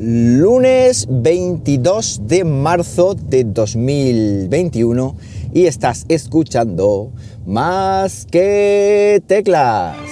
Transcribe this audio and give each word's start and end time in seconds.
lunes 0.00 1.06
22 1.10 2.22
de 2.24 2.44
marzo 2.44 3.14
de 3.14 3.44
2021 3.44 5.14
y 5.52 5.66
estás 5.66 6.06
escuchando 6.08 7.12
más 7.44 8.26
que 8.30 9.22
teclas. 9.26 10.09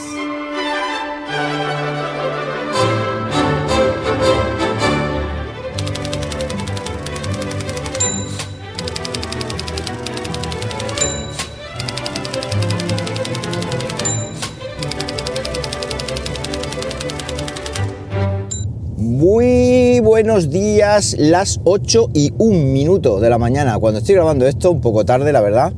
Días, 20.36 21.16
las 21.18 21.58
8 21.64 22.10
y 22.12 22.32
1 22.36 22.66
minuto 22.66 23.18
de 23.18 23.30
la 23.30 23.38
mañana. 23.38 23.78
Cuando 23.78 24.00
estoy 24.00 24.14
grabando 24.14 24.46
esto, 24.46 24.70
un 24.70 24.82
poco 24.82 25.06
tarde, 25.06 25.32
la 25.32 25.40
verdad. 25.40 25.72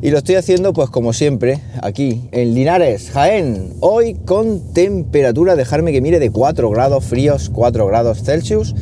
Y 0.00 0.10
lo 0.10 0.18
estoy 0.18 0.36
haciendo, 0.36 0.72
pues 0.72 0.88
como 0.88 1.12
siempre, 1.12 1.60
aquí 1.82 2.22
en 2.32 2.54
Linares, 2.54 3.10
Jaén. 3.10 3.74
Hoy 3.80 4.14
con 4.14 4.72
temperatura, 4.72 5.56
dejarme 5.56 5.92
que 5.92 6.00
mire, 6.00 6.20
de 6.20 6.30
4 6.30 6.70
grados 6.70 7.04
fríos, 7.04 7.50
4 7.50 7.86
grados 7.86 8.22
Celsius. 8.22 8.74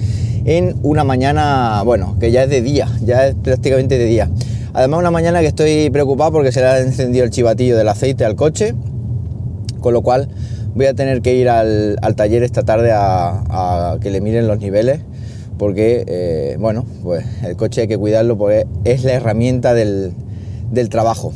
En 0.45 0.77
una 0.84 1.02
mañana, 1.02 1.83
bueno, 1.84 2.16
que 2.20 2.30
ya 2.30 2.45
es 2.45 2.50
de 2.50 2.62
día, 2.62 2.88
ya 3.05 3.27
es 3.27 3.34
prácticamente 3.34 3.98
de 3.98 4.05
día. 4.05 4.30
Además, 4.72 5.00
una 5.00 5.11
mañana 5.11 5.41
que 5.41 5.48
estoy 5.48 5.91
preocupado 5.91 6.30
porque 6.30 6.52
se 6.52 6.61
le 6.61 6.66
ha 6.66 6.78
encendido 6.78 7.24
el 7.24 7.30
chivatillo 7.30 7.77
del 7.77 7.88
aceite 7.88 8.24
al 8.24 8.36
coche. 8.36 8.74
Con 9.80 9.92
lo 9.92 10.02
cual 10.02 10.28
voy 10.74 10.87
a 10.87 10.95
tener 10.95 11.23
que 11.23 11.34
ir 11.34 11.48
al, 11.48 11.98
taller 12.16 12.42
esta 12.42 12.62
tarde 12.62 12.91
a, 12.92 13.98
que 14.01 14.11
le 14.11 14.20
miren 14.20 14.47
los 14.47 14.59
niveles 14.59 15.01
porque, 15.59 16.05
eh, 16.06 16.56
bueno, 16.59 16.87
pues 17.02 17.23
el 17.45 17.55
coche 17.55 17.83
hay 17.83 17.88
que 17.88 17.98
cuidarlo 17.98 18.39
porque 18.39 18.67
es 18.84 19.05
la 19.05 19.12
herramienta 19.12 19.75
del, 19.75 20.14
trabajo. 20.89 21.34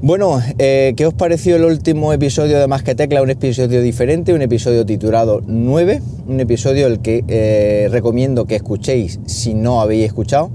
Bueno, 0.00 0.40
eh, 0.58 0.94
¿qué 0.96 1.06
os 1.06 1.14
pareció 1.14 1.56
el 1.56 1.64
último 1.64 2.12
episodio 2.12 2.60
de 2.60 2.68
Más 2.68 2.84
Tecla? 2.84 3.22
Un 3.22 3.30
episodio 3.30 3.82
diferente, 3.82 4.32
un 4.32 4.42
episodio 4.42 4.86
titulado 4.86 5.42
9, 5.44 6.02
un 6.28 6.38
episodio 6.38 6.86
el 6.86 7.00
que 7.00 7.24
eh, 7.26 7.88
recomiendo 7.90 8.44
que 8.44 8.54
escuchéis 8.54 9.18
si 9.26 9.54
no 9.54 9.80
habéis 9.80 10.04
escuchado, 10.04 10.52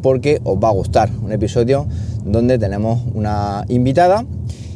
porque 0.00 0.40
os 0.44 0.56
va 0.56 0.68
a 0.68 0.72
gustar. 0.72 1.10
Un 1.22 1.32
episodio 1.32 1.86
donde 2.24 2.58
tenemos 2.58 3.02
una 3.12 3.66
invitada 3.68 4.24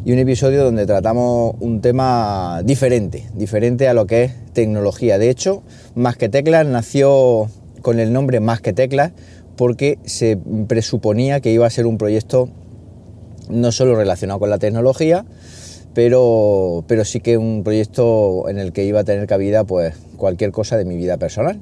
y 0.08 0.12
un 0.12 0.20
episodio 0.20 0.64
donde 0.64 0.86
tratamos 0.86 1.54
un 1.60 1.82
tema 1.82 2.62
diferente, 2.64 3.26
diferente 3.34 3.88
a 3.88 3.92
lo 3.92 4.06
que 4.06 4.24
es 4.24 4.32
tecnología. 4.54 5.18
De 5.18 5.28
hecho, 5.28 5.62
Más 5.94 6.16
que 6.16 6.30
Teclas 6.30 6.66
nació 6.66 7.50
con 7.82 8.00
el 8.00 8.10
nombre 8.10 8.40
Más 8.40 8.62
que 8.62 8.72
Teclas 8.72 9.12
porque 9.54 9.98
se 10.06 10.38
presuponía 10.66 11.40
que 11.40 11.52
iba 11.52 11.66
a 11.66 11.70
ser 11.70 11.84
un 11.84 11.98
proyecto 11.98 12.48
no 13.50 13.70
solo 13.70 13.96
relacionado 13.96 14.40
con 14.40 14.48
la 14.48 14.56
tecnología, 14.56 15.26
pero, 15.92 16.84
pero 16.88 17.04
sí 17.04 17.20
que 17.20 17.36
un 17.36 17.62
proyecto 17.62 18.48
en 18.48 18.58
el 18.58 18.72
que 18.72 18.84
iba 18.84 19.00
a 19.00 19.04
tener 19.04 19.26
cabida 19.26 19.64
pues 19.64 19.94
cualquier 20.16 20.52
cosa 20.52 20.78
de 20.78 20.86
mi 20.86 20.96
vida 20.96 21.18
personal. 21.18 21.60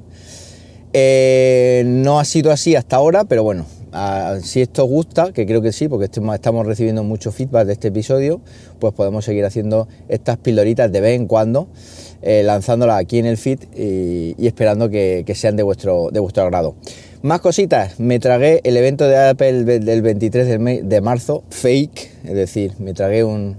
Eh, 0.93 1.83
no 1.85 2.17
ha 2.17 2.23
sido 2.23 2.53
así 2.53 2.77
hasta 2.77 2.95
ahora, 2.95 3.25
pero 3.25 3.43
bueno, 3.43 3.65
si 4.41 4.61
esto 4.61 4.85
gusta, 4.85 5.31
que 5.31 5.45
creo 5.45 5.61
que 5.61 5.71
sí, 5.71 5.87
porque 5.87 6.05
estamos 6.05 6.65
recibiendo 6.65 7.03
mucho 7.03 7.31
feedback 7.31 7.67
de 7.67 7.73
este 7.73 7.87
episodio, 7.89 8.41
pues 8.79 8.93
podemos 8.93 9.25
seguir 9.25 9.45
haciendo 9.45 9.87
estas 10.09 10.37
pildoritas 10.37 10.91
de 10.91 11.01
vez 11.01 11.15
en 11.19 11.27
cuando, 11.27 11.67
eh, 12.21 12.43
lanzándolas 12.43 12.99
aquí 12.99 13.19
en 13.19 13.25
el 13.25 13.37
feed 13.37 13.59
y, 13.75 14.45
esperando 14.45 14.89
que, 14.89 15.23
sean 15.35 15.55
de 15.55 15.63
vuestro, 15.63 16.09
de 16.11 16.19
vuestro 16.19 16.43
agrado. 16.43 16.75
Más 17.21 17.41
cositas, 17.41 17.99
me 17.99 18.19
tragué 18.19 18.61
el 18.63 18.77
evento 18.77 19.07
de 19.07 19.17
Apple 19.17 19.63
del 19.63 20.01
23 20.01 20.87
de, 20.87 21.01
marzo, 21.01 21.43
fake, 21.49 22.11
es 22.25 22.33
decir, 22.33 22.73
me 22.79 22.93
tragué 22.93 23.23
un, 23.23 23.55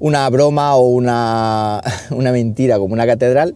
una 0.00 0.28
broma 0.30 0.76
o 0.76 0.88
una, 0.88 1.82
una 2.10 2.32
mentira 2.32 2.78
como 2.78 2.94
una 2.94 3.06
catedral 3.06 3.54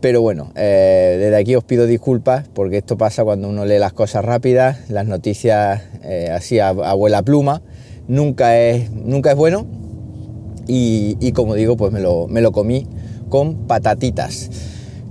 pero 0.00 0.22
bueno, 0.22 0.52
eh, 0.56 1.16
desde 1.18 1.36
aquí 1.36 1.54
os 1.54 1.64
pido 1.64 1.86
disculpas 1.86 2.48
porque 2.54 2.78
esto 2.78 2.96
pasa 2.96 3.22
cuando 3.22 3.48
uno 3.48 3.64
lee 3.64 3.78
las 3.78 3.92
cosas 3.92 4.24
rápidas, 4.24 4.88
las 4.88 5.06
noticias 5.06 5.82
eh, 6.02 6.30
así 6.32 6.58
a, 6.58 6.72
vuela 6.72 7.22
pluma, 7.22 7.62
nunca 8.08 8.58
es, 8.58 8.90
nunca 8.90 9.32
es 9.32 9.36
bueno 9.36 9.66
y, 10.66 11.32
como 11.32 11.54
digo, 11.54 11.76
pues 11.76 11.92
me 11.92 12.00
lo, 12.00 12.28
me 12.28 12.40
lo 12.40 12.52
comí 12.52 12.86
con 13.28 13.66
patatitas. 13.66 14.50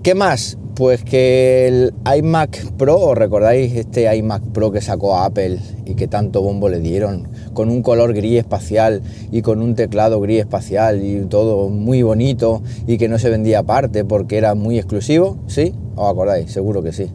¿Qué 0.03 0.15
más? 0.15 0.57
Pues 0.79 1.03
que 1.03 1.67
el 1.67 1.93
iMac 2.19 2.71
Pro, 2.77 3.01
¿os 3.01 3.17
recordáis 3.17 3.75
este 3.75 4.15
iMac 4.15 4.41
Pro 4.53 4.71
que 4.71 4.79
sacó 4.79 5.17
Apple 5.17 5.59
y 5.83 5.95
que 5.95 6.07
tanto 6.07 6.41
bombo 6.41 6.69
le 6.69 6.79
dieron? 6.79 7.27
Con 7.53 7.69
un 7.69 7.83
color 7.83 8.13
gris 8.13 8.39
espacial 8.39 9.01
y 9.29 9.41
con 9.41 9.61
un 9.61 9.75
teclado 9.75 10.21
gris 10.21 10.39
espacial 10.39 11.03
y 11.03 11.25
todo 11.25 11.67
muy 11.67 12.01
bonito 12.01 12.63
y 12.87 12.97
que 12.97 13.09
no 13.09 13.19
se 13.19 13.29
vendía 13.29 13.59
aparte 13.59 14.05
porque 14.05 14.37
era 14.37 14.55
muy 14.55 14.77
exclusivo, 14.77 15.37
¿sí? 15.47 15.75
¿Os 15.97 16.09
acordáis? 16.09 16.49
Seguro 16.49 16.81
que 16.81 16.93
sí. 16.93 17.11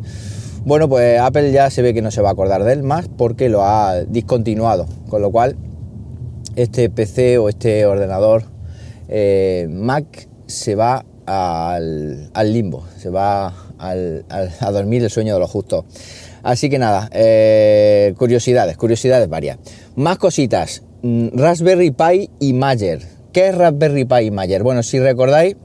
Bueno, 0.66 0.86
pues 0.86 1.18
Apple 1.18 1.50
ya 1.50 1.70
se 1.70 1.80
ve 1.80 1.94
que 1.94 2.02
no 2.02 2.10
se 2.10 2.20
va 2.20 2.28
a 2.28 2.32
acordar 2.32 2.64
de 2.64 2.74
él 2.74 2.82
más 2.82 3.08
porque 3.08 3.48
lo 3.48 3.64
ha 3.64 4.04
discontinuado, 4.04 4.84
con 5.08 5.22
lo 5.22 5.30
cual 5.30 5.56
este 6.54 6.90
PC 6.90 7.38
o 7.38 7.48
este 7.48 7.86
ordenador 7.86 8.42
eh, 9.08 9.68
Mac 9.70 10.28
se 10.46 10.74
va 10.74 11.06
al, 11.26 12.52
limbo, 12.52 12.84
se 12.98 13.10
va 13.10 13.54
a 13.78 14.70
dormir 14.72 15.02
el 15.02 15.10
sueño 15.10 15.34
de 15.34 15.40
los 15.40 15.50
justos. 15.50 15.84
Así 16.44 16.68
que 16.68 16.78
nada, 16.78 17.08
eh, 17.12 18.14
curiosidades, 18.18 18.76
curiosidades 18.76 19.30
varias. 19.30 19.58
Más 19.96 20.18
cositas, 20.18 20.82
mm, 21.02 21.28
Raspberry 21.32 21.90
Pi 21.90 22.30
y 22.38 22.52
Mager. 22.52 23.00
¿Qué 23.32 23.48
es 23.48 23.54
Raspberry 23.54 24.04
Pi 24.04 24.26
y 24.26 24.30
Mager? 24.30 24.62
Bueno, 24.62 24.82
si 24.82 25.00
recordáis, 25.00 25.56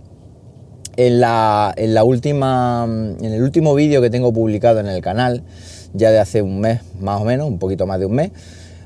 en 0.95 1.19
la, 1.19 1.73
en 1.75 1.93
la 1.93 2.03
última, 2.05 2.85
en 2.87 3.25
el 3.25 3.43
último 3.43 3.75
vídeo 3.75 4.01
que 4.01 4.09
tengo 4.09 4.31
publicado 4.31 4.79
en 4.79 4.87
el 4.87 5.01
canal, 5.01 5.43
ya 5.93 6.11
de 6.11 6.19
hace 6.19 6.41
un 6.41 6.61
mes 6.61 6.81
más 6.99 7.21
o 7.21 7.25
menos, 7.25 7.47
un 7.47 7.59
poquito 7.59 7.85
más 7.85 7.99
de 7.99 8.05
un 8.05 8.13
mes, 8.13 8.31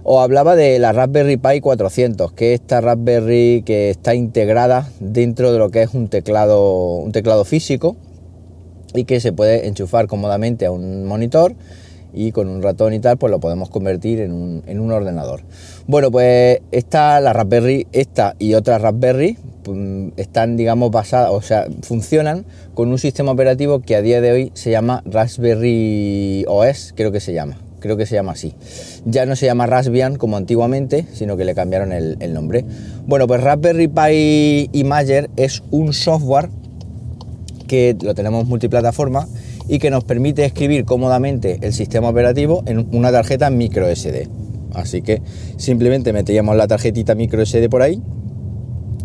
os 0.03 0.21
hablaba 0.21 0.55
de 0.55 0.79
la 0.79 0.91
Raspberry 0.91 1.37
Pi 1.37 1.61
400, 1.61 2.33
que 2.33 2.53
es 2.53 2.61
esta 2.61 2.81
Raspberry 2.81 3.63
que 3.65 3.89
está 3.89 4.15
integrada 4.15 4.89
dentro 4.99 5.53
de 5.53 5.59
lo 5.59 5.69
que 5.69 5.81
es 5.81 5.93
un 5.93 6.09
teclado, 6.09 6.97
un 6.97 7.11
teclado 7.11 7.45
físico 7.45 7.95
y 8.93 9.05
que 9.05 9.21
se 9.21 9.31
puede 9.31 9.67
enchufar 9.67 10.07
cómodamente 10.07 10.65
a 10.65 10.71
un 10.71 11.05
monitor 11.05 11.55
y 12.13 12.31
con 12.31 12.47
un 12.47 12.61
ratón 12.61 12.93
y 12.93 12.99
tal, 12.99 13.17
pues 13.17 13.31
lo 13.31 13.39
podemos 13.39 13.69
convertir 13.69 14.19
en 14.19 14.31
un, 14.33 14.91
ordenador. 14.91 15.41
Bueno, 15.87 16.11
pues 16.11 16.59
esta, 16.71 17.19
la 17.21 17.33
Raspberry, 17.33 17.87
esta 17.91 18.35
y 18.37 18.53
otras 18.53 18.81
Raspberry 18.81 19.37
pues, 19.63 19.77
están, 20.17 20.57
digamos, 20.57 20.91
basadas, 20.91 21.31
o 21.31 21.41
sea, 21.41 21.65
funcionan 21.81 22.45
con 22.75 22.89
un 22.89 22.99
sistema 22.99 23.31
operativo 23.31 23.79
que 23.79 23.95
a 23.95 24.01
día 24.01 24.21
de 24.21 24.31
hoy 24.31 24.51
se 24.53 24.69
llama 24.69 25.01
Raspberry 25.05 26.45
OS, 26.47 26.93
creo 26.95 27.11
que 27.11 27.19
se 27.19 27.33
llama 27.33 27.57
creo 27.83 27.97
que 27.97 28.05
se 28.05 28.15
llama 28.15 28.31
así. 28.31 28.53
Ya 29.05 29.25
no 29.25 29.35
se 29.35 29.45
llama 29.45 29.67
Raspbian 29.67 30.15
como 30.15 30.37
antiguamente, 30.37 31.05
sino 31.11 31.35
que 31.35 31.43
le 31.43 31.53
cambiaron 31.53 31.91
el, 31.91 32.33
nombre. 32.33 32.63
Bueno, 33.05 33.27
pues 33.27 33.43
Raspberry 33.43 33.89
Pi 33.89 34.69
Imager 34.71 35.29
es 35.35 35.61
un 35.69 35.91
software 35.91 36.49
que 37.67 37.97
lo 38.01 38.15
tenemos 38.15 38.47
multiplataforma 38.47 39.27
y 39.67 39.79
que 39.79 39.89
nos 39.89 40.05
permite 40.05 40.45
escribir 40.45 40.85
cómodamente 40.85 41.59
el 41.61 41.73
sistema 41.73 42.07
operativo 42.07 42.63
en 42.67 42.87
una 42.93 43.11
tarjeta 43.11 43.49
micro 43.49 43.93
SD. 43.93 44.29
Así 44.73 45.01
que 45.01 45.21
simplemente 45.57 46.13
metíamos 46.13 46.55
la 46.55 46.67
tarjetita 46.67 47.15
micro 47.15 47.45
SD 47.45 47.67
por 47.69 47.81
ahí 47.81 48.01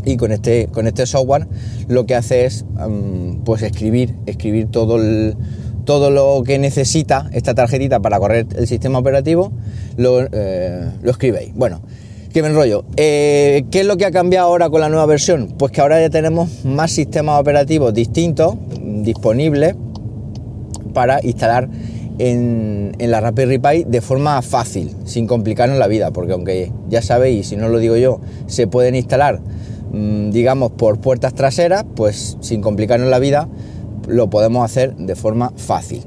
y 0.04 0.16
con 0.16 0.30
este, 0.30 0.68
con 0.68 0.86
este 0.86 1.04
software 1.04 1.48
lo 1.88 2.06
que 2.06 2.14
hace 2.14 2.44
es 2.44 2.64
mm, 2.64 3.42
pues 3.44 3.62
escribir, 3.62 4.14
escribir 4.26 4.68
todo 4.68 5.02
el, 5.02 5.36
todo 5.88 6.10
lo 6.10 6.42
que 6.44 6.58
necesita 6.58 7.30
esta 7.32 7.54
tarjetita 7.54 7.98
para 7.98 8.18
correr 8.18 8.46
el 8.58 8.66
sistema 8.66 8.98
operativo, 8.98 9.52
lo, 9.96 10.20
eh, 10.20 10.86
escribéis. 11.02 11.54
Bueno, 11.54 11.80
que 12.30 12.42
me 12.42 12.48
enrollo. 12.48 12.84
Eh, 12.98 13.64
¿Qué 13.70 13.80
es 13.80 13.86
lo 13.86 13.96
que 13.96 14.04
ha 14.04 14.10
cambiado 14.10 14.48
ahora 14.48 14.68
con 14.68 14.82
la 14.82 14.90
nueva 14.90 15.06
versión? 15.06 15.54
Pues 15.56 15.72
que 15.72 15.80
ahora 15.80 15.98
ya 15.98 16.10
tenemos 16.10 16.66
más 16.66 16.90
sistemas 16.90 17.40
operativos 17.40 17.94
distintos 17.94 18.56
disponibles 18.82 19.76
para 20.92 21.24
instalar 21.24 21.70
en, 22.18 22.92
la 22.98 23.22
Raspberry 23.22 23.58
Pi 23.58 23.84
de 23.88 24.02
forma 24.02 24.42
fácil, 24.42 24.94
sin 25.06 25.26
complicarnos 25.26 25.78
la 25.78 25.86
vida, 25.86 26.10
porque 26.10 26.34
aunque 26.34 26.70
ya 26.90 27.00
sabéis, 27.00 27.48
si 27.48 27.56
no 27.56 27.70
lo 27.70 27.78
digo 27.78 27.96
yo, 27.96 28.20
se 28.46 28.66
pueden 28.66 28.94
instalar, 28.94 29.40
mm, 29.90 30.32
digamos, 30.32 30.70
por 30.72 31.00
puertas 31.00 31.32
traseras, 31.32 31.86
pues 31.96 32.36
sin 32.42 32.60
complicarnos 32.60 33.08
la 33.08 33.20
vida, 33.20 33.48
lo 34.08 34.28
podemos 34.30 34.64
hacer 34.64 34.96
de 34.96 35.14
forma 35.14 35.52
fácil. 35.56 36.02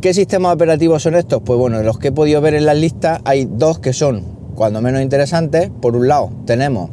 ¿Qué 0.00 0.12
sistemas 0.14 0.54
operativos 0.54 1.02
son 1.02 1.14
estos? 1.14 1.42
Pues 1.42 1.58
bueno, 1.58 1.82
los 1.82 1.98
que 1.98 2.08
he 2.08 2.12
podido 2.12 2.40
ver 2.40 2.54
en 2.54 2.66
las 2.66 2.76
listas 2.76 3.20
hay 3.24 3.48
dos 3.50 3.78
que 3.78 3.92
son 3.92 4.22
cuando 4.54 4.80
menos 4.80 5.02
interesantes. 5.02 5.70
Por 5.80 5.96
un 5.96 6.08
lado 6.08 6.30
tenemos 6.44 6.90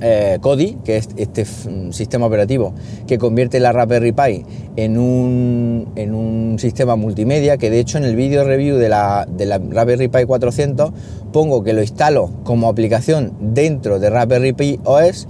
eh, 0.00 0.38
Kodi, 0.40 0.76
que 0.84 0.96
es 0.96 1.08
este 1.16 1.44
sistema 1.90 2.26
operativo 2.26 2.72
que 3.06 3.18
convierte 3.18 3.58
la 3.58 3.72
Raspberry 3.72 4.12
Pi 4.12 4.44
en 4.76 4.96
un, 4.96 5.88
en 5.96 6.14
un 6.14 6.58
sistema 6.60 6.94
multimedia, 6.94 7.56
que 7.56 7.68
de 7.68 7.80
hecho 7.80 7.98
en 7.98 8.04
el 8.04 8.14
vídeo 8.14 8.44
review 8.44 8.76
de 8.76 8.88
la, 8.88 9.26
de 9.28 9.46
la 9.46 9.58
Raspberry 9.58 10.08
Pi 10.08 10.24
400 10.24 10.92
pongo 11.32 11.64
que 11.64 11.72
lo 11.72 11.82
instalo 11.82 12.30
como 12.44 12.68
aplicación 12.68 13.32
dentro 13.40 13.98
de 13.98 14.10
Raspberry 14.10 14.52
Pi 14.52 14.78
OS 14.84 15.26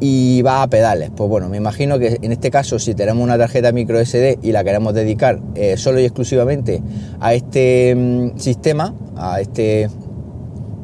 y 0.00 0.42
va 0.42 0.62
a 0.62 0.68
pedales. 0.68 1.10
Pues 1.14 1.28
bueno, 1.28 1.48
me 1.48 1.58
imagino 1.58 1.98
que 1.98 2.18
en 2.20 2.32
este 2.32 2.50
caso 2.50 2.78
si 2.78 2.94
tenemos 2.94 3.22
una 3.22 3.38
tarjeta 3.38 3.70
micro 3.72 4.04
SD 4.04 4.38
y 4.42 4.52
la 4.52 4.64
queremos 4.64 4.94
dedicar 4.94 5.40
eh, 5.54 5.76
solo 5.76 6.00
y 6.00 6.04
exclusivamente 6.04 6.82
a 7.20 7.34
este 7.34 7.94
mm, 7.94 8.38
sistema, 8.38 8.94
a 9.16 9.40
este, 9.40 9.88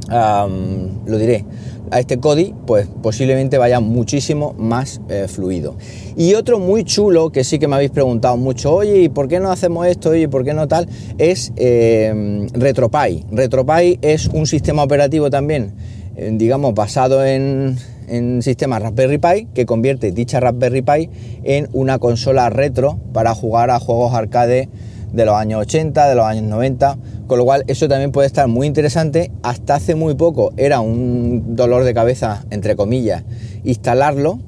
lo 0.08 1.18
diré, 1.18 1.44
a 1.90 2.00
este 2.00 2.18
CODI, 2.18 2.54
pues 2.66 2.88
posiblemente 3.02 3.58
vaya 3.58 3.80
muchísimo 3.80 4.54
más 4.58 5.00
eh, 5.08 5.26
fluido. 5.28 5.76
Y 6.16 6.34
otro 6.34 6.58
muy 6.58 6.84
chulo 6.84 7.30
que 7.30 7.44
sí 7.44 7.58
que 7.58 7.68
me 7.68 7.76
habéis 7.76 7.90
preguntado 7.90 8.36
mucho, 8.36 8.74
oye, 8.74 9.02
¿y 9.02 9.08
por 9.08 9.28
qué 9.28 9.40
no 9.40 9.50
hacemos 9.50 9.86
esto? 9.86 10.14
y 10.14 10.26
¿por 10.26 10.44
qué 10.44 10.54
no 10.54 10.68
tal? 10.68 10.88
Es 11.18 11.52
eh, 11.56 12.46
RetroPie. 12.52 13.24
RetroPie 13.30 13.98
es 14.02 14.26
un 14.28 14.46
sistema 14.46 14.82
operativo 14.82 15.30
también, 15.30 15.74
eh, 16.16 16.30
digamos, 16.32 16.74
basado 16.74 17.24
en, 17.24 17.76
en 18.08 18.42
sistema 18.42 18.78
Raspberry 18.78 19.18
Pi 19.18 19.48
que 19.54 19.66
convierte 19.66 20.12
dicha 20.12 20.40
Raspberry 20.40 20.82
Pi 20.82 21.10
en 21.44 21.68
una 21.72 21.98
consola 21.98 22.50
retro 22.50 22.98
para 23.12 23.34
jugar 23.34 23.70
a 23.70 23.80
juegos 23.80 24.14
arcade 24.14 24.68
de 25.12 25.24
los 25.24 25.34
años 25.34 25.62
80, 25.62 26.08
de 26.08 26.14
los 26.14 26.24
años 26.24 26.44
90, 26.44 26.98
con 27.26 27.38
lo 27.38 27.44
cual 27.44 27.64
eso 27.66 27.88
también 27.88 28.12
puede 28.12 28.26
estar 28.26 28.48
muy 28.48 28.66
interesante. 28.66 29.30
Hasta 29.42 29.76
hace 29.76 29.94
muy 29.94 30.14
poco 30.14 30.52
era 30.56 30.80
un 30.80 31.56
dolor 31.56 31.84
de 31.84 31.94
cabeza, 31.94 32.44
entre 32.50 32.76
comillas, 32.76 33.24
instalarlo, 33.64 34.38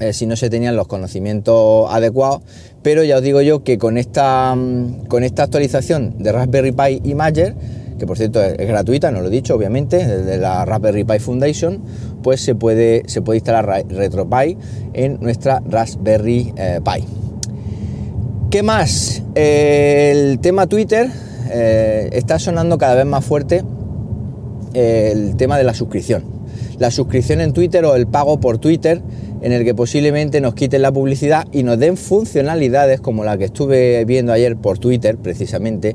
eh, 0.00 0.12
si 0.12 0.26
no 0.26 0.36
se 0.36 0.50
tenían 0.50 0.76
los 0.76 0.86
conocimientos 0.86 1.86
adecuados, 1.90 2.42
pero 2.82 3.04
ya 3.04 3.16
os 3.16 3.22
digo 3.22 3.40
yo 3.42 3.62
que 3.62 3.78
con 3.78 3.96
esta, 3.96 4.54
mm, 4.54 5.06
con 5.06 5.24
esta 5.24 5.44
actualización 5.44 6.16
de 6.18 6.32
Raspberry 6.32 6.72
Pi 6.72 7.00
Imager, 7.04 7.54
que 7.98 8.06
por 8.06 8.16
cierto 8.16 8.42
es, 8.42 8.56
gratuita, 8.56 9.10
no 9.10 9.20
lo 9.20 9.28
he 9.28 9.30
dicho, 9.30 9.54
obviamente, 9.54 10.06
desde 10.06 10.38
la 10.38 10.64
Raspberry 10.64 11.04
Pi 11.04 11.18
Foundation, 11.18 11.82
pues 12.22 12.40
se 12.40 12.54
puede, 12.54 13.02
se 13.06 13.22
puede 13.22 13.38
instalar 13.38 13.84
RetroPie 13.88 14.56
en 14.92 15.18
nuestra 15.20 15.62
Raspberry 15.68 16.52
eh, 16.56 16.80
Pi. 16.84 17.04
¿Qué 18.50 18.62
más? 18.62 19.22
el 19.34 20.38
tema 20.38 20.68
Twitter 20.68 21.08
eh, 21.50 22.08
está 22.12 22.38
sonando 22.38 22.78
cada 22.78 22.94
vez 22.94 23.04
más 23.04 23.24
fuerte 23.24 23.64
el 24.74 25.36
tema 25.36 25.56
de 25.56 25.64
la 25.64 25.74
suscripción. 25.74 26.24
La 26.78 26.90
suscripción 26.90 27.40
en 27.40 27.52
Twitter 27.52 27.84
o 27.84 27.94
el 27.94 28.06
pago 28.06 28.40
por 28.40 28.58
Twitter 28.58 29.00
en 29.44 29.52
el 29.52 29.62
que 29.62 29.74
posiblemente 29.74 30.40
nos 30.40 30.54
quiten 30.54 30.80
la 30.80 30.90
publicidad 30.90 31.46
y 31.52 31.64
nos 31.64 31.78
den 31.78 31.98
funcionalidades 31.98 33.00
como 33.02 33.24
la 33.24 33.36
que 33.36 33.44
estuve 33.44 34.02
viendo 34.06 34.32
ayer 34.32 34.56
por 34.56 34.78
Twitter 34.78 35.18
precisamente, 35.18 35.94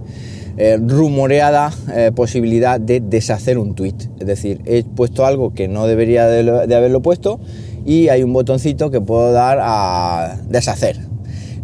eh, 0.58 0.78
rumoreada 0.80 1.74
eh, 1.96 2.12
posibilidad 2.14 2.80
de 2.80 3.00
deshacer 3.00 3.58
un 3.58 3.74
tweet. 3.74 3.96
Es 4.20 4.28
decir, 4.28 4.62
he 4.66 4.84
puesto 4.84 5.26
algo 5.26 5.52
que 5.56 5.68
no 5.68 5.88
debería 5.88 6.28
de 6.28 6.76
haberlo 6.76 7.02
puesto 7.02 7.40
y 7.88 8.10
hay 8.10 8.22
un 8.22 8.34
botoncito 8.34 8.92
que 8.92 9.02
puedo 9.02 9.32
dar 9.32 9.58
a 9.60 10.38
deshacer. 10.48 11.00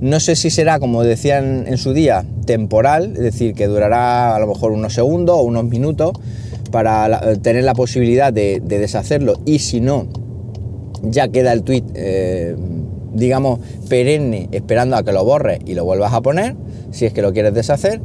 No 0.02 0.20
sé 0.20 0.36
si 0.36 0.50
será, 0.50 0.80
como 0.80 1.04
decían 1.04 1.66
en 1.68 1.78
su 1.78 1.94
día, 1.94 2.26
temporal, 2.48 3.14
es 3.16 3.22
decir, 3.22 3.54
que 3.54 3.68
durará 3.68 4.36
a 4.36 4.40
lo 4.40 4.48
mejor 4.48 4.72
unos 4.72 4.94
segundos 4.96 5.36
o 5.38 5.44
unos 5.44 5.66
minutos 5.66 6.14
para 6.72 7.38
tener 7.44 7.64
la 7.64 7.76
posibilidad 7.76 8.34
de, 8.34 8.60
deshacerlo 8.60 9.40
y 9.46 9.60
si 9.60 9.82
no, 9.82 10.08
ya 11.10 11.28
queda 11.28 11.54
el 11.54 11.64
tweet, 11.64 11.84
eh, 11.94 12.56
digamos, 13.14 13.60
perenne, 13.90 14.50
esperando 14.52 14.96
a 14.96 15.04
que 15.04 15.12
lo 15.12 15.24
borres 15.24 15.60
y 15.66 15.74
lo 15.74 15.86
vuelvas 15.86 16.14
a 16.14 16.22
poner, 16.22 16.56
si 16.92 17.06
es 17.06 17.14
que 17.14 17.22
lo 17.22 17.34
quieres 17.34 17.54
deshacer, 17.54 18.02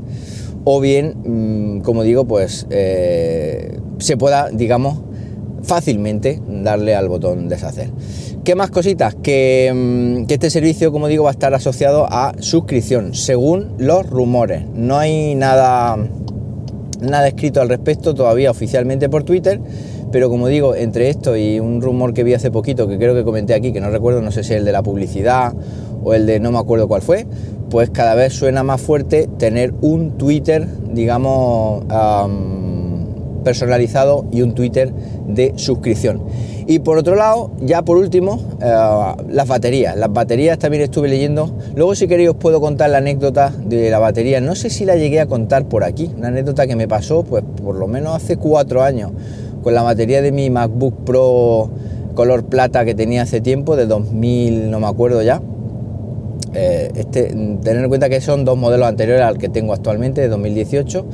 o 0.64 0.81
bien, 0.81 1.14
mm, 1.25 1.81
como 1.81 2.02
digo, 2.02 2.26
pues 2.26 2.67
eh, 2.70 3.79
se 3.99 4.17
pueda, 4.17 4.50
digamos, 4.50 5.00
fácilmente 5.62 6.41
darle 6.49 6.94
al 6.94 7.08
botón 7.08 7.49
deshacer. 7.49 7.91
¿Qué 8.44 8.55
más 8.55 8.70
cositas? 8.70 9.14
Mm, 9.17 9.20
que, 9.23 10.25
este 10.29 10.50
servicio, 10.50 10.93
como 10.93 11.08
digo, 11.08 11.25
va 11.25 11.31
a 11.31 11.32
estar 11.32 11.55
asociado 11.55 12.06
a 12.11 12.32
suscripción, 12.38 13.14
según 13.14 13.75
los 13.79 14.08
rumores. 14.08 14.64
No 14.75 14.99
hay 14.99 15.35
nada, 15.35 15.96
nada 17.00 17.29
escrito 17.29 17.61
al 17.61 17.69
respecto 17.69 18.14
todavía 18.14 18.50
oficialmente 18.50 19.08
por 19.08 19.25
Twitter, 19.25 19.61
pero 20.12 20.28
como 20.28 20.48
digo, 20.48 20.74
entre 20.74 21.08
esto 21.08 21.36
y 21.36 21.60
un 21.60 21.80
rumor 21.80 22.14
que 22.14 22.24
vi 22.24 22.34
hace 22.34 22.50
poquito, 22.50 22.88
que 22.88 22.98
creo 22.98 23.14
que 23.14 23.24
comenté 23.24 23.54
aquí, 23.54 23.72
que 23.72 23.80
no 23.80 23.90
recuerdo, 23.90 24.22
no 24.22 24.32
sé 24.32 24.42
si 24.42 24.54
el 24.54 24.64
de 24.64 24.72
la 24.72 24.82
publicidad 24.82 25.54
o 26.02 26.14
el 26.14 26.26
de 26.26 26.40
no 26.40 26.50
me 26.50 26.58
acuerdo 26.58 26.88
cuál 26.88 27.02
fue, 27.02 27.26
pues 27.70 27.90
cada 27.90 28.14
vez 28.14 28.32
suena 28.32 28.62
más 28.62 28.80
fuerte 28.80 29.28
tener 29.38 29.72
un 29.80 30.18
Twitter, 30.18 30.66
digamos, 30.92 31.84
personalizado 33.44 34.26
y 34.32 34.42
un 34.42 34.54
Twitter 34.54 34.92
de 35.26 35.52
suscripción. 35.56 36.22
Y 36.66 36.80
por 36.80 36.98
otro 36.98 37.16
lado, 37.16 37.50
ya 37.60 37.82
por 37.82 37.96
último, 37.96 38.40
eh, 38.62 39.24
las 39.28 39.48
baterías. 39.48 39.96
Las 39.96 40.12
baterías 40.12 40.56
también 40.58 40.84
estuve 40.84 41.08
leyendo. 41.08 41.50
Luego 41.74 41.96
si 41.96 42.06
queréis 42.06 42.30
os 42.30 42.36
puedo 42.36 42.60
contar 42.60 42.90
la 42.90 42.98
anécdota 42.98 43.52
de 43.64 43.90
la 43.90 43.98
batería. 43.98 44.40
No 44.40 44.54
sé 44.54 44.70
si 44.70 44.84
la 44.84 44.94
llegué 44.94 45.18
a 45.18 45.26
contar 45.26 45.64
por 45.64 45.82
aquí. 45.82 46.10
Una 46.16 46.28
anécdota 46.28 46.68
que 46.68 46.76
me 46.76 46.86
pasó 46.86 47.24
pues 47.24 47.42
por 47.60 47.74
lo 47.74 47.88
menos 47.88 48.14
hace 48.14 48.36
cuatro 48.36 48.82
años 48.82 49.10
con 49.62 49.74
la 49.74 49.82
batería 49.82 50.22
de 50.22 50.32
mi 50.32 50.50
MacBook 50.50 51.04
Pro 51.04 51.70
color 52.14 52.44
plata 52.44 52.84
que 52.84 52.94
tenía 52.94 53.22
hace 53.22 53.40
tiempo, 53.40 53.76
de 53.76 53.86
2000, 53.86 54.70
no 54.70 54.80
me 54.80 54.86
acuerdo 54.86 55.22
ya. 55.22 55.40
Eh, 56.52 56.90
este, 56.96 57.28
tener 57.62 57.84
en 57.84 57.88
cuenta 57.88 58.08
que 58.08 58.20
son 58.20 58.44
dos 58.44 58.58
modelos 58.58 58.88
anteriores 58.88 59.22
al 59.22 59.38
que 59.38 59.48
tengo 59.48 59.72
actualmente, 59.72 60.20
de 60.20 60.28
2018. 60.28 61.06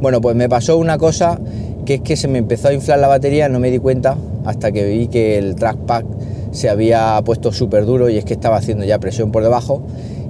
Bueno, 0.00 0.20
pues 0.20 0.34
me 0.34 0.48
pasó 0.48 0.78
una 0.78 0.98
cosa 0.98 1.38
que 1.84 1.94
es 1.94 2.00
que 2.00 2.16
se 2.16 2.28
me 2.28 2.38
empezó 2.38 2.68
a 2.68 2.72
inflar 2.72 2.98
la 2.98 3.08
batería, 3.08 3.48
no 3.48 3.60
me 3.60 3.70
di 3.70 3.78
cuenta 3.78 4.16
hasta 4.44 4.72
que 4.72 4.84
vi 4.84 5.08
que 5.08 5.38
el 5.38 5.54
trackpad 5.54 6.04
se 6.50 6.68
había 6.68 7.20
puesto 7.24 7.52
súper 7.52 7.84
duro 7.84 8.08
y 8.08 8.16
es 8.16 8.24
que 8.24 8.34
estaba 8.34 8.56
haciendo 8.56 8.84
ya 8.84 8.98
presión 8.98 9.30
por 9.30 9.42
debajo 9.42 9.82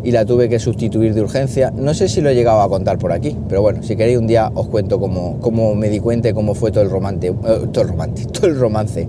y 0.04 0.10
la 0.10 0.24
tuve 0.24 0.48
que 0.48 0.58
sustituir 0.58 1.14
de 1.14 1.22
urgencia. 1.22 1.70
No 1.70 1.94
sé 1.94 2.08
si 2.08 2.20
lo 2.20 2.30
he 2.30 2.34
llegado 2.34 2.60
a 2.60 2.68
contar 2.68 2.98
por 2.98 3.12
aquí, 3.12 3.36
pero 3.48 3.62
bueno, 3.62 3.82
si 3.82 3.96
queréis 3.96 4.18
un 4.18 4.26
día 4.26 4.50
os 4.54 4.68
cuento 4.68 5.00
cómo, 5.00 5.38
cómo 5.40 5.74
me 5.74 5.88
di 5.88 6.00
cuenta 6.00 6.28
y 6.28 6.32
cómo 6.32 6.54
fue 6.54 6.70
todo 6.70 6.82
el 6.82 6.90
romance, 6.90 7.28
eh, 7.28 7.34
todo 7.72 7.82
el 7.82 7.90
romance, 7.90 8.26
todo 8.32 8.46
el 8.46 8.58
romance. 8.58 9.08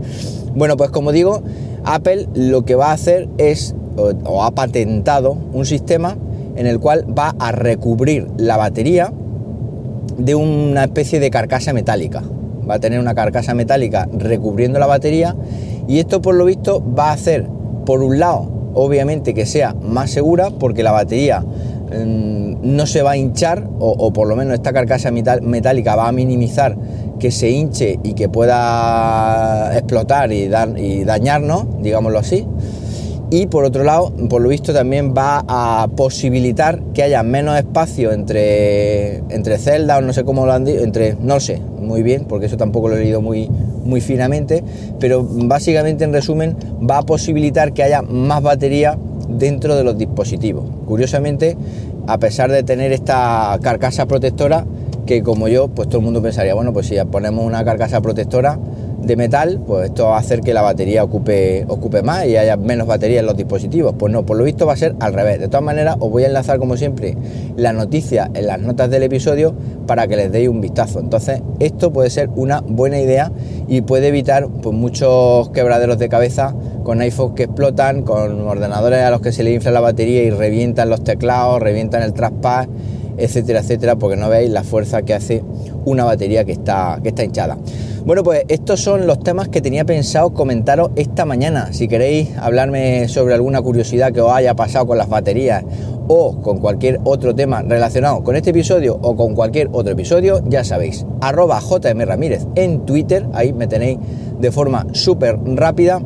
Bueno, 0.56 0.78
pues 0.78 0.90
como 0.90 1.12
digo, 1.12 1.42
Apple 1.84 2.28
lo 2.34 2.66
que 2.66 2.76
va 2.76 2.88
a 2.88 2.94
hacer 2.94 3.30
es, 3.38 3.76
o 3.98 4.44
ha 4.44 4.52
patentado 4.52 5.38
un 5.54 5.66
sistema 5.66 6.18
en 6.56 6.68
el 6.68 6.80
cual 6.80 7.06
va 7.18 7.36
a 7.40 7.52
recubrir 7.52 8.28
la 8.38 8.58
batería 8.58 9.14
de 10.18 10.36
una 10.36 10.86
especie 10.86 11.20
de 11.20 11.30
carcasa 11.30 11.72
metálica 11.72 12.24
va 12.70 12.76
a 12.76 12.80
tener 12.80 13.00
una 13.00 13.16
carcasa 13.16 13.54
metálica 13.54 14.08
recubriendo 14.14 14.80
la 14.80 14.86
batería 14.86 15.36
y 15.88 16.00
esto 16.00 16.22
por 16.22 16.36
lo 16.36 16.46
visto 16.46 16.84
va 16.94 17.10
a 17.10 17.14
hacer, 17.14 17.48
por 17.86 18.04
un 18.04 18.20
lado, 18.20 18.59
obviamente 18.80 19.34
que 19.34 19.46
sea 19.46 19.74
más 19.74 20.12
segura 20.12 20.50
porque 20.52 20.84
la 20.84 20.92
batería 20.92 21.42
mm, 21.42 22.56
no 22.62 22.86
se 22.86 23.02
va 23.02 23.12
a 23.12 23.18
hinchar 23.18 23.68
o, 23.80 24.12
por 24.14 24.28
lo 24.28 24.36
menos 24.36 24.54
esta 24.54 24.74
carcasa 24.74 25.12
metálica 25.12 25.96
va 25.96 26.08
a 26.08 26.12
minimizar 26.12 26.78
que 27.20 27.32
se 27.32 27.50
hinche 27.50 28.00
y 28.04 28.14
que 28.14 28.30
pueda 28.30 29.78
explotar 29.78 30.32
y, 30.32 30.50
y 30.78 31.04
dañarnos, 31.04 31.66
digámoslo 31.82 32.20
así. 32.20 32.48
Y 33.32 33.46
por 33.46 33.64
otro 33.64 33.84
lado, 33.84 34.12
por 34.28 34.42
lo 34.42 34.50
visto 34.50 34.74
también 34.74 35.14
va 35.16 35.44
a 35.48 35.88
posibilitar 35.96 36.82
que 36.96 37.04
haya 37.04 37.22
menos 37.22 37.58
espacio 37.58 38.12
entre, 38.12 39.18
entre 39.30 39.60
celdas 39.60 40.00
o 40.00 40.02
no 40.02 40.14
sé 40.14 40.24
cómo 40.24 40.48
lo 40.48 40.54
han 40.54 40.66
dicho, 40.66 40.80
entre, 40.80 41.16
no 41.22 41.40
sé 41.40 41.62
muy 41.80 42.02
bien, 42.02 42.26
porque 42.26 42.48
eso 42.48 42.58
tampoco 42.58 42.88
lo 42.88 42.98
he 42.98 43.02
leído 43.02 43.22
muy, 43.22 43.50
muy 43.90 44.02
finamente, 44.02 44.64
pero 45.00 45.24
básicamente 45.24 46.04
en 46.04 46.14
resumen 46.14 46.56
va 46.90 47.00
a 47.00 47.04
posibilitar 47.04 47.74
que 47.74 47.84
haya 47.84 48.02
más 48.02 48.42
batería 48.42 48.98
dentro 49.28 49.76
de 49.76 49.84
los 49.84 49.98
dispositivos. 49.98 50.66
Curiosamente, 50.86 51.58
a 52.08 52.18
pesar 52.18 52.52
de 52.52 52.64
tener 52.64 52.94
esta 52.94 53.58
carcasa 53.62 54.06
protectora, 54.06 54.66
que 55.06 55.24
como 55.24 55.48
yo, 55.48 55.68
pues 55.70 55.90
todo 55.90 56.00
el 56.00 56.06
mundo 56.06 56.22
pensaría, 56.22 56.54
bueno, 56.54 56.72
pues 56.72 56.88
si 56.88 56.96
ponemos 57.12 57.46
una 57.46 57.66
carcasa 57.66 58.00
protectora, 58.00 58.60
de 59.02 59.16
metal, 59.16 59.62
pues 59.66 59.86
esto 59.86 60.06
va 60.06 60.18
a 60.18 60.20
hacer 60.20 60.42
que 60.42 60.54
la 60.54 60.62
batería 60.62 61.04
ocupe, 61.04 61.66
ocupe 61.68 62.02
más 62.04 62.26
y 62.26 62.38
haya 62.38 62.58
menos 62.58 62.88
batería 62.88 63.20
en 63.20 63.26
los 63.26 63.38
dispositivos. 63.38 63.96
Pues 63.98 64.12
no, 64.12 64.26
por 64.26 64.38
lo 64.38 64.44
visto 64.44 64.66
va 64.66 64.74
a 64.74 64.78
ser 64.78 64.96
al 65.00 65.14
revés. 65.14 65.40
De 65.40 65.48
todas 65.48 65.64
maneras, 65.64 65.96
os 66.00 66.12
voy 66.12 66.24
a 66.24 66.28
enlazar 66.28 66.60
como 66.60 66.78
siempre 66.78 67.18
la 67.56 67.74
noticia 67.74 68.30
en 68.34 68.48
las 68.48 68.60
notas 68.60 68.90
del 68.90 69.04
episodio 69.04 69.56
para 69.88 70.08
que 70.08 70.16
les 70.16 70.32
deis 70.32 70.50
un 70.50 70.62
vistazo. 70.62 71.00
Entonces, 71.00 71.42
esto 71.60 71.92
puede 71.92 72.10
ser 72.10 72.30
una 72.36 72.62
buena 72.62 73.00
idea 73.00 73.32
y 73.68 73.82
puede 73.82 74.08
evitar 74.08 74.48
pues, 74.48 74.76
muchos 74.76 75.50
quebraderos 75.50 75.98
de 75.98 76.10
cabeza 76.10 76.56
con 76.84 77.02
iPhones 77.02 77.36
que 77.36 77.44
explotan, 77.44 78.04
con 78.04 78.42
ordenadores 78.42 79.00
a 79.02 79.12
los 79.12 79.22
que 79.22 79.32
se 79.32 79.44
le 79.44 79.54
infla 79.54 79.72
la 79.72 79.82
batería 79.82 80.24
y 80.24 80.30
revientan 80.30 80.90
los 80.90 81.04
teclados, 81.04 81.62
revientan 81.62 82.04
el 82.04 82.14
trackpad 82.14 82.68
etcétera, 83.20 83.60
etcétera, 83.60 83.98
porque 83.98 84.16
no 84.16 84.30
veis 84.30 84.50
la 84.50 84.64
fuerza 84.64 85.02
que 85.02 85.14
hace 85.14 85.44
una 85.90 86.06
batería 86.06 86.46
que 86.46 86.52
está, 86.52 87.00
que 87.02 87.10
está 87.10 87.24
hinchada. 87.24 87.58
Bueno, 88.06 88.24
pues 88.24 88.44
estos 88.48 88.80
son 88.80 89.08
los 89.08 89.20
temas 89.20 89.50
que 89.50 89.62
tenía 89.62 89.86
pensado 89.86 90.34
comentaros 90.34 90.92
esta 90.96 91.26
mañana. 91.26 91.74
Si 91.74 91.88
queréis 91.88 92.30
hablarme 92.38 93.08
sobre 93.08 93.34
alguna 93.34 93.62
curiosidad 93.62 94.14
que 94.14 94.22
os 94.22 94.32
haya 94.32 94.56
pasado 94.56 94.88
con 94.88 94.98
las 94.98 95.10
baterías 95.10 95.64
o 96.08 96.42
con 96.42 96.60
cualquier 96.60 97.00
otro 97.04 97.36
tema 97.36 97.62
relacionado 97.62 98.24
con 98.24 98.36
este 98.36 98.50
episodio 98.52 98.98
o 99.02 99.16
con 99.16 99.36
cualquier 99.36 99.70
otro 99.72 99.94
episodio, 99.94 100.42
ya 100.48 100.64
sabéis, 100.64 101.06
arroba 101.22 101.60
JM 101.60 102.00
Ramírez 102.02 102.48
en 102.56 102.86
Twitter, 102.86 103.28
ahí 103.34 103.54
me 103.54 103.68
tenéis 103.68 104.00
de 104.40 104.52
forma 104.52 104.88
súper 104.94 105.38
rápida 105.44 106.02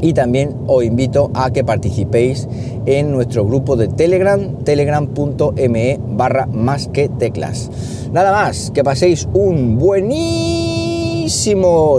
y 0.00 0.12
también 0.12 0.56
os 0.66 0.84
invito 0.84 1.30
a 1.34 1.52
que 1.52 1.64
participéis 1.64 2.48
en 2.86 3.12
nuestro 3.12 3.44
grupo 3.44 3.76
de 3.76 3.88
Telegram, 3.88 4.64
telegram.me 4.64 6.00
barra 6.10 6.46
más 6.46 6.88
que 6.88 7.08
teclas. 7.08 7.70
Nada 8.12 8.32
más, 8.32 8.70
que 8.72 8.84
paséis 8.84 9.28
un 9.32 9.78
buenísimo 9.78 10.88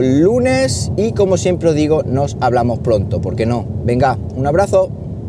lunes 0.01 0.91
y 0.97 1.11
como 1.11 1.37
siempre 1.37 1.69
os 1.69 1.75
digo, 1.75 2.03
nos 2.03 2.37
hablamos 2.41 2.79
pronto, 2.79 3.21
¿por 3.21 3.35
qué 3.35 3.45
no? 3.45 3.65
Venga, 3.83 4.17
un 4.35 4.47
abrazo. 4.47 5.04